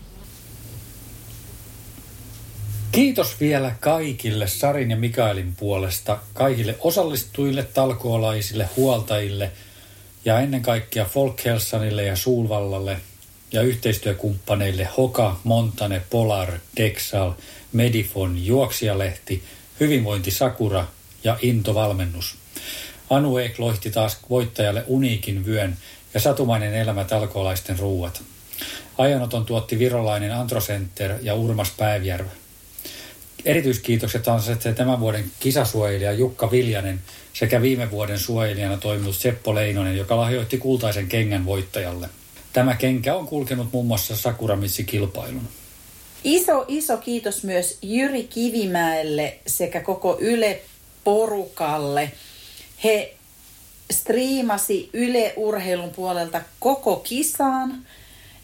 [2.93, 9.53] Kiitos vielä kaikille Sarin ja Mikaelin puolesta, kaikille osallistujille, talkoolaisille, huoltajille
[10.27, 12.97] ja ennen kaikkea Folkhälsanille ja Suulvallalle
[13.53, 17.33] ja yhteistyökumppaneille Hoka, Montane, Polar, Dexal,
[17.73, 19.43] Medifon, Juoksijalehti,
[19.81, 20.87] Hyvinvointi Sakura
[21.25, 22.37] ja Into-valmennus.
[23.11, 25.77] Anu Eek lohti taas voittajalle uniikin vyön
[26.15, 28.23] ja satumainen elämä talkoolaisten ruuat.
[28.99, 32.31] Ajanoton tuotti virolainen Antrocenter ja Urmas Päivjärvä.
[33.47, 37.01] Erityiskiitokset on se tämän vuoden kisasuojelija Jukka Viljanen
[37.33, 42.09] sekä viime vuoden suojelijana toiminut Seppo Leinonen, joka lahjoitti kultaisen kengän voittajalle.
[42.53, 45.49] Tämä kenkä on kulkenut muun muassa Sakuramitsi-kilpailun.
[46.25, 50.63] Iso, iso kiitos myös Jyri Kivimäelle sekä koko Yle
[51.05, 52.13] porukalle.
[52.85, 53.15] He
[53.91, 57.87] striimasi Yle Urheilun puolelta koko kisaan.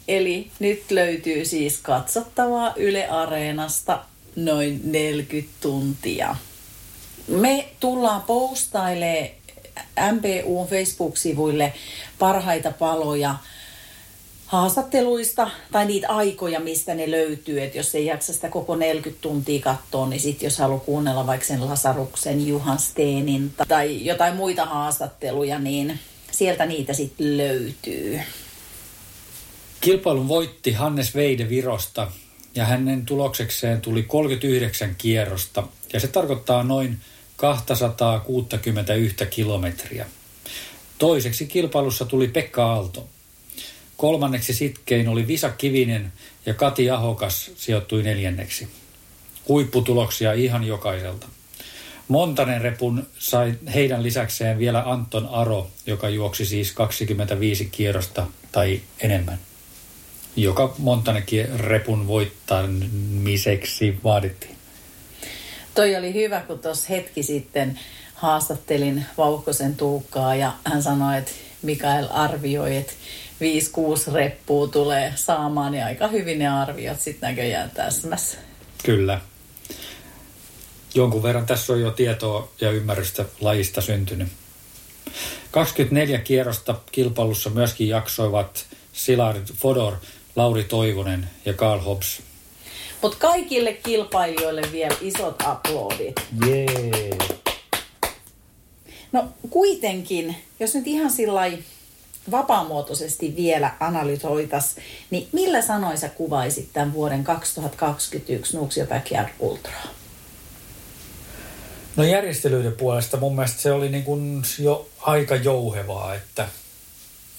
[0.09, 4.05] Eli nyt löytyy siis katsottavaa Yle Areenasta
[4.37, 6.37] noin 40 tuntia.
[7.29, 9.43] Me tullaan postailemaan
[10.13, 11.73] MPUn Facebook-sivuille
[12.19, 13.35] parhaita paloja
[14.47, 17.63] haastatteluista tai niitä aikoja, mistä ne löytyy.
[17.63, 21.47] Että jos ei jaksa sitä koko 40 tuntia katsoa, niin sitten jos haluaa kuunnella vaikka
[21.47, 25.99] sen Lasaruksen, Juhan Steenin tai jotain muita haastatteluja, niin
[26.31, 28.21] sieltä niitä sitten löytyy.
[29.81, 32.13] Kilpailun voitti Hannes Veide Virosta
[32.55, 35.63] ja hänen tuloksekseen tuli 39 kierrosta
[35.93, 36.99] ja se tarkoittaa noin
[37.37, 40.07] 261 kilometriä.
[40.99, 43.09] Toiseksi kilpailussa tuli Pekka Aalto.
[43.97, 46.13] Kolmanneksi sitkein oli Visa Kivinen
[46.47, 48.69] ja Kati Ahokas sijoittui neljänneksi.
[49.49, 51.27] Huipputuloksia ihan jokaiselta.
[52.09, 59.39] Montanen repun sai heidän lisäkseen vielä Anton Aro, joka juoksi siis 25 kierrosta tai enemmän
[60.37, 64.57] joka Montanekin repun voittamiseksi vaadittiin.
[65.75, 67.81] Toi oli hyvä, kun tuossa hetki sitten
[68.15, 72.93] haastattelin Vauhkosen Tuukkaa ja hän sanoi, että Mikael arvioi, että
[74.11, 78.39] 5-6 reppua tulee saamaan ja aika hyvin ne arviot sitten näköjään täsmässä.
[78.85, 79.21] Kyllä.
[80.95, 84.29] Jonkun verran tässä on jo tietoa ja ymmärrystä lajista syntynyt.
[85.51, 89.97] 24 kierrosta kilpailussa myöskin jaksoivat Silard Fodor–
[90.37, 92.23] Lauri Toivonen ja Karl Hobbs.
[93.03, 96.15] Mutta kaikille kilpailijoille vielä isot aplodit.
[96.47, 97.11] Jee.
[99.13, 101.53] No kuitenkin, jos nyt ihan sillä
[102.31, 104.77] vapaamuotoisesti vielä analysoitas,
[105.11, 109.87] niin millä sanoin sä kuvaisit tämän vuoden 2021 Nuuksio Backyard Ultraa?
[111.97, 116.49] No järjestelyiden puolesta mun mielestä se oli niin kuin jo aika jouhevaa, että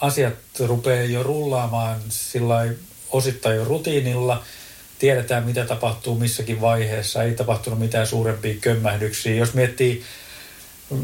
[0.04, 0.34] asiat
[0.68, 2.66] rupeaa jo rullaamaan sillä
[3.12, 4.44] osittain jo rutiinilla.
[5.00, 7.24] Tiedetään, mitä tapahtuu missäkin vaiheessa.
[7.24, 9.36] Ei tapahtunut mitään suurempia kömmähdyksiä.
[9.36, 10.04] Jos miettii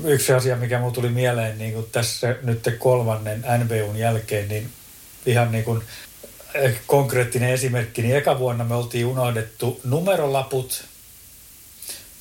[0.03, 4.69] yksi asia, mikä mulle tuli mieleen niin kuin tässä nyt kolmannen NBUn jälkeen, niin
[5.25, 5.81] ihan niin kuin
[6.53, 10.83] eh, konkreettinen esimerkki, niin eka vuonna me oltiin unohdettu numerolaput.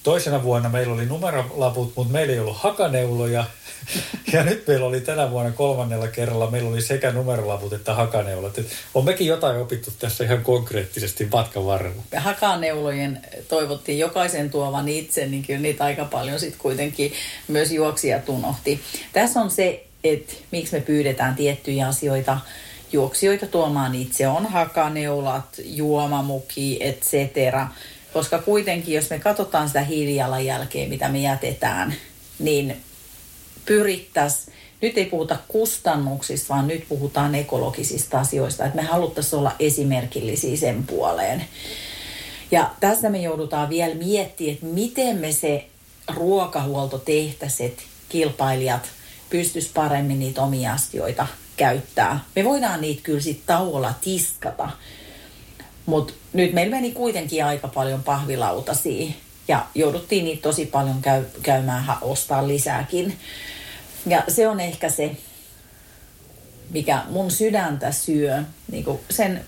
[0.09, 3.44] Toisena vuonna meillä oli numerolaput, mutta meillä ei ollut hakaneuloja.
[4.32, 8.59] Ja nyt meillä oli tänä vuonna kolmannella kerralla, meillä oli sekä numerolaput että hakaneulat.
[8.59, 12.02] Et on mekin jotain opittu tässä ihan konkreettisesti matkan varrella.
[12.16, 17.12] Hakaneulojen toivottiin jokaisen tuovan itse, niin kyllä niitä aika paljon sitten kuitenkin
[17.48, 18.80] myös juoksijat unohti.
[19.12, 22.38] Tässä on se, että miksi me pyydetään tiettyjä asioita
[22.92, 24.28] juoksijoita tuomaan itse.
[24.28, 27.12] On hakaneulat, juomamuki, etc.
[28.18, 31.94] Koska kuitenkin, jos me katsotaan sitä hiilijalanjälkeä, mitä me jätetään,
[32.38, 32.76] niin
[33.64, 40.56] pyrittäisiin, nyt ei puhuta kustannuksista, vaan nyt puhutaan ekologisista asioista, että me haluttaisiin olla esimerkillisiä
[40.56, 41.44] sen puoleen.
[42.50, 45.66] Ja tässä me joudutaan vielä miettimään, että miten me se
[46.14, 48.88] ruokahuolto tehtäisiin, että kilpailijat
[49.30, 52.20] pystyis paremmin niitä omia asioita käyttää.
[52.36, 54.70] Me voidaan niitä kyllä sitten tauolla tiskata,
[55.89, 59.12] mutta nyt meillä meni kuitenkin aika paljon pahvilautasia
[59.49, 63.18] ja jouduttiin niitä tosi paljon käy, käymään ostaa lisääkin.
[64.07, 65.16] Ja se on ehkä se,
[66.70, 69.45] mikä mun sydäntä syö, niin sen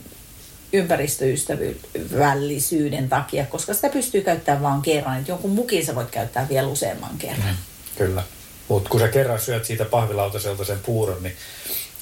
[0.72, 5.18] ympäristöystävällisyyden takia, koska sitä pystyy käyttämään vain kerran.
[5.18, 7.48] Että jonkun mukin sä voit käyttää vielä useamman kerran.
[7.48, 7.56] Mm,
[7.98, 8.22] kyllä.
[8.68, 11.36] Mutta kun sä kerran syöt siitä pahvilautaselta sen puuron, niin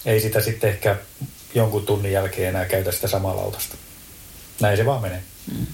[0.06, 0.96] ei sitä sitten ehkä
[1.54, 3.76] jonkun tunnin jälkeen enää käytä sitä samaa lautasta.
[4.60, 5.22] Näin se vaan menee.
[5.52, 5.66] Mm.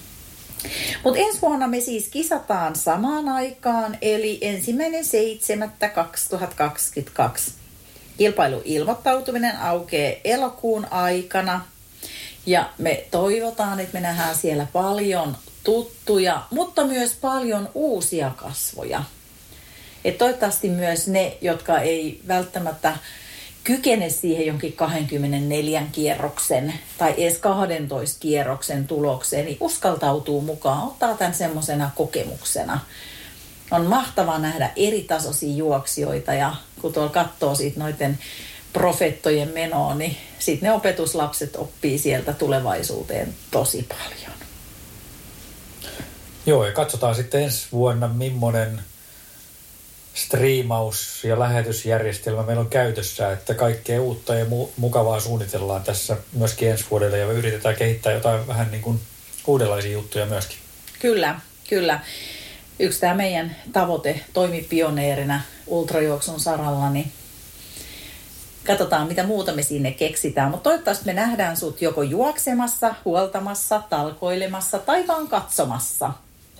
[1.03, 7.51] Mutta ensi vuonna me siis kisataan samaan aikaan, eli ensimmäinen 7.2022.
[8.17, 11.65] Kilpailuilmoittautuminen aukeaa elokuun aikana.
[12.45, 19.03] Ja me toivotaan, että me nähdään siellä paljon tuttuja, mutta myös paljon uusia kasvoja.
[20.05, 22.97] Et toivottavasti myös ne, jotka ei välttämättä
[23.65, 31.33] kykene siihen jonkin 24 kierroksen tai edes 12 kierroksen tulokseen, niin uskaltautuu mukaan, ottaa tämän
[31.33, 32.79] semmoisena kokemuksena.
[33.71, 38.19] On mahtavaa nähdä eri tasoisia juoksijoita ja kun tuolla katsoo siitä noiden
[38.73, 44.37] profettojen menoa, niin sitten ne opetuslapset oppii sieltä tulevaisuuteen tosi paljon.
[46.45, 48.81] Joo, ja katsotaan sitten ensi vuonna, millainen–
[50.15, 56.69] striimaus- ja lähetysjärjestelmä meillä on käytössä, että kaikkea uutta ja mu- mukavaa suunnitellaan tässä myöskin
[56.69, 58.99] ensi vuodelle ja me yritetään kehittää jotain vähän niin kuin
[59.47, 60.57] uudenlaisia juttuja myöskin.
[60.99, 61.39] Kyllä,
[61.69, 61.99] kyllä.
[62.79, 67.11] Yksi tämä meidän tavoite toimi pioneerina ultrajuoksun saralla, niin
[68.67, 70.51] katsotaan mitä muuta me sinne keksitään.
[70.51, 76.11] Mutta toivottavasti me nähdään sut joko juoksemassa, huoltamassa, talkoilemassa tai vaan katsomassa.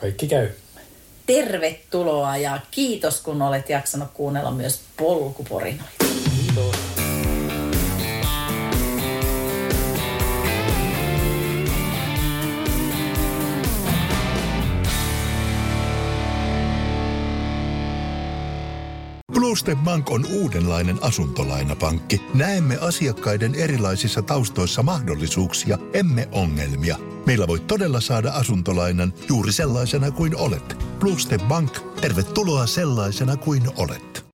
[0.01, 0.49] Kaikki käy
[1.25, 5.91] tervetuloa ja kiitos kun olet jaksanut kuunnella myös polkuporinoita.
[5.99, 6.84] Kiitos.
[19.35, 22.21] Bluestep Bank on uudenlainen asuntolainapankki.
[22.33, 26.97] Näemme asiakkaiden erilaisissa taustoissa mahdollisuuksia, emme ongelmia.
[27.25, 30.77] Meillä voi todella saada asuntolainan juuri sellaisena kuin olet.
[30.99, 34.15] Bluestep Bank, tervetuloa sellaisena kuin olet.